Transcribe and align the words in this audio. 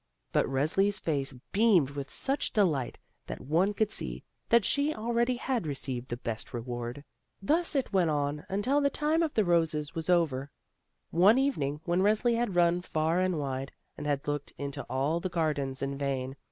But 0.31 0.47
Resli's 0.47 0.97
face 0.97 1.31
beamed 1.51 1.91
with 1.91 2.09
such 2.09 2.53
delight 2.53 2.97
that 3.27 3.39
one 3.39 3.71
could 3.75 3.91
see 3.91 4.23
that 4.49 4.65
she 4.65 4.95
already 4.95 5.35
had 5.35 5.67
received 5.67 6.09
the 6.09 6.17
best 6.17 6.55
reward. 6.55 7.03
Thus 7.39 7.75
it 7.75 7.93
went 7.93 8.09
on 8.09 8.43
until 8.49 8.81
the 8.81 8.89
time 8.89 9.21
of 9.21 9.37
roses 9.37 9.93
was 9.93 10.09
over. 10.09 10.49
One 11.11 11.37
evening, 11.37 11.81
when 11.85 12.01
Resli 12.01 12.35
had 12.35 12.55
run 12.55 12.81
far 12.81 13.19
and 13.19 13.37
wide, 13.37 13.73
and 13.95 14.07
had 14.07 14.27
looked 14.27 14.53
into 14.57 14.87
aU 14.89 15.19
the 15.19 15.29
gardens 15.29 15.83
in 15.83 15.99
vain. 15.99 16.35